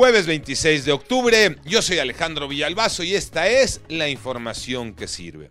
[0.00, 5.50] Jueves 26 de octubre, yo soy Alejandro Villalbazo y esta es la información que sirve.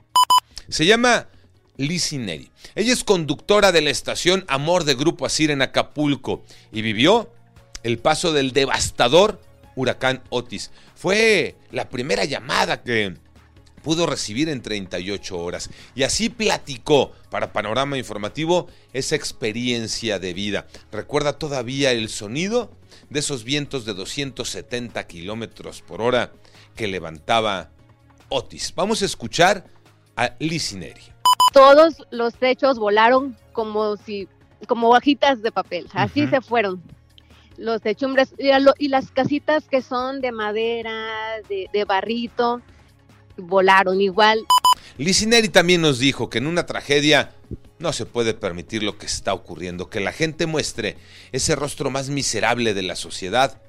[0.70, 1.28] Se llama
[1.78, 2.50] Lizzie Neri.
[2.74, 7.32] Ella es conductora de la estación Amor de Grupo Asir en Acapulco y vivió
[7.84, 9.40] el paso del devastador
[9.76, 10.72] huracán Otis.
[10.96, 13.18] Fue la primera llamada que
[13.80, 15.70] pudo recibir en 38 horas.
[15.96, 20.68] Y así platicó para Panorama Informativo esa experiencia de vida.
[20.92, 22.72] Recuerda todavía el sonido
[23.10, 26.32] de esos vientos de 270 kilómetros por hora
[26.76, 27.70] que levantaba
[28.30, 28.74] Otis.
[28.76, 29.66] Vamos a escuchar
[30.16, 31.02] a Licineri.
[31.54, 34.28] Todos los techos volaron como si
[34.68, 36.84] como hojitas de papel, así se fueron
[37.58, 41.14] los techumbres y, las casitas que son de madera,
[41.48, 42.62] de, de barrito,
[43.40, 44.46] volaron igual.
[44.98, 47.32] Licineri también nos dijo que en una tragedia
[47.80, 50.98] no se puede permitir lo que está ocurriendo, que la gente muestre
[51.32, 53.62] ese rostro más miserable de la sociedad,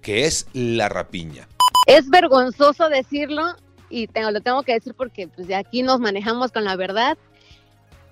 [0.00, 1.48] que es la rapiña.
[1.86, 3.56] Es vergonzoso decirlo
[3.90, 7.18] y tengo, lo tengo que decir porque pues, de aquí nos manejamos con la verdad.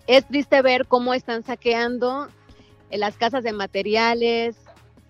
[0.07, 2.29] Es triste ver cómo están saqueando
[2.91, 4.57] las casas de materiales,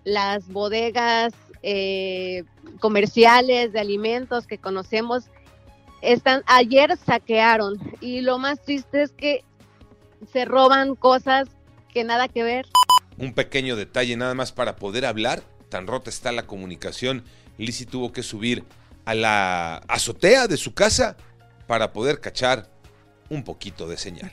[0.03, 2.43] las bodegas eh,
[2.79, 5.25] comerciales de alimentos que conocemos
[6.01, 9.43] están, ayer saquearon y lo más triste es que
[10.31, 11.47] se roban cosas
[11.93, 12.65] que nada que ver.
[13.17, 17.23] Un pequeño detalle nada más para poder hablar, tan rota está la comunicación,
[17.57, 18.63] Lizzie tuvo que subir
[19.05, 21.17] a la azotea de su casa
[21.65, 22.69] para poder cachar
[23.29, 24.31] un poquito de señal.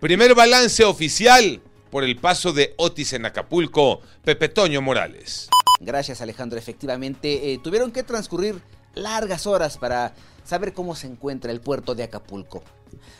[0.00, 5.48] Primer balance oficial por el paso de Otis en Acapulco, Pepe Toño Morales.
[5.80, 8.60] Gracias Alejandro, efectivamente eh, tuvieron que transcurrir
[8.96, 12.64] largas horas para saber cómo se encuentra el puerto de Acapulco.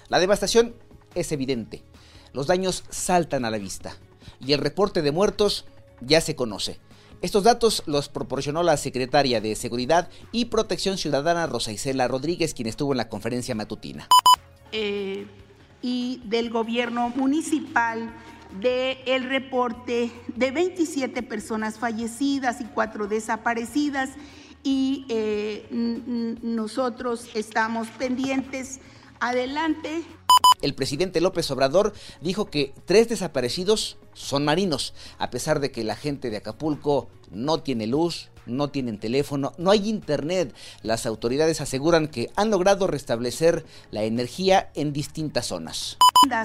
[0.09, 0.75] La devastación
[1.15, 1.85] es evidente,
[2.33, 3.97] los daños saltan a la vista
[4.41, 5.67] y el reporte de muertos
[6.01, 6.81] ya se conoce.
[7.23, 12.69] Estos datos los proporcionó la secretaria de Seguridad y Protección Ciudadana Rosa Isela Rodríguez, quien
[12.69, 14.07] estuvo en la conferencia matutina.
[14.73, 15.27] Eh,
[15.81, 18.13] y del gobierno municipal
[18.61, 24.11] del el reporte de 27 personas fallecidas y cuatro desaparecidas
[24.63, 25.36] y eh,
[25.71, 28.81] nosotros estamos pendientes.
[29.21, 30.03] Adelante.
[30.63, 35.97] El presidente López Obrador dijo que tres desaparecidos son marinos, a pesar de que la
[35.97, 40.55] gente de Acapulco no tiene luz, no tienen teléfono, no hay internet.
[40.83, 45.99] Las autoridades aseguran que han logrado restablecer la energía en distintas zonas.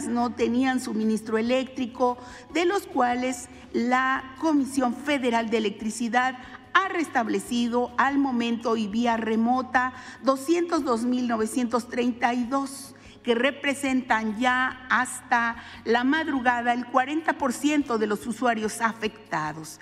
[0.10, 2.18] No tenían suministro eléctrico,
[2.54, 6.38] de los cuales la Comisión Federal de Electricidad
[6.74, 9.94] ha restablecido al momento y vía remota
[10.24, 19.80] 202.932 que representan ya hasta la madrugada el 40% de los usuarios afectados.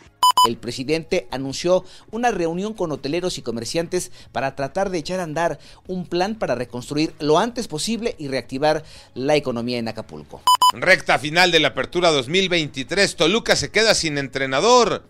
[0.48, 5.60] El presidente anunció una reunión con hoteleros y comerciantes para tratar de echar a andar
[5.88, 8.84] un plan para reconstruir lo antes posible y reactivar
[9.14, 10.42] la economía en Acapulco.
[10.74, 15.04] Recta final de la apertura 2023, Toluca se queda sin entrenador.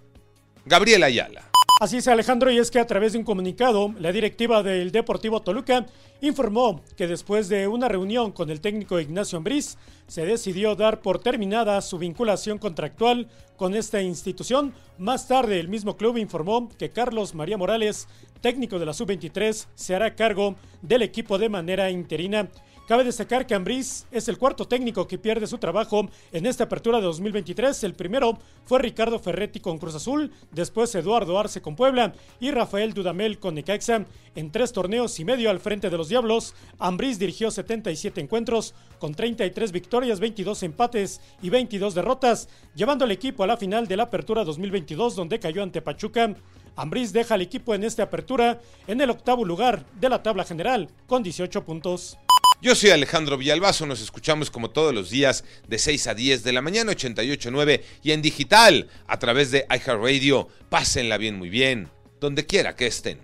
[0.65, 1.48] Gabriel Ayala.
[1.79, 5.41] Así es Alejandro, y es que a través de un comunicado, la directiva del Deportivo
[5.41, 5.85] Toluca
[6.21, 11.19] informó que después de una reunión con el técnico Ignacio Ambriz, se decidió dar por
[11.19, 14.73] terminada su vinculación contractual con esta institución.
[14.97, 18.07] Más tarde, el mismo club informó que Carlos María Morales,
[18.41, 22.49] técnico de la Sub-23, se hará cargo del equipo de manera interina.
[22.89, 26.97] Cabe destacar que Ambriz es el cuarto técnico que pierde su trabajo en esta apertura
[26.97, 27.83] de 2023.
[27.83, 32.95] El primero fue Ricardo Ferretti con Cruz Azul, después Eduardo Arce con Puebla y Rafael
[32.95, 34.07] Dudamel con Necaxa.
[34.33, 39.13] En tres torneos y medio al frente de los Diablos, Ambriz dirigió 77 encuentros con
[39.13, 44.03] 33 victorias, 22 empates y 22 derrotas, llevando al equipo a la final de la
[44.03, 46.35] apertura 2022 donde cayó ante Pachuca.
[46.75, 50.89] Ambriz deja al equipo en esta apertura en el octavo lugar de la tabla general
[51.05, 52.17] con 18 puntos.
[52.61, 56.53] Yo soy Alejandro Villalbazo, nos escuchamos como todos los días de 6 a 10 de
[56.53, 60.47] la mañana 88.9 y en digital a través de iHeartRadio.
[60.69, 63.21] Pásenla bien, muy bien, donde quiera que estén.